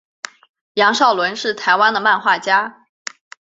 [0.73, 2.81] 杨邵伦是台湾的漫画家。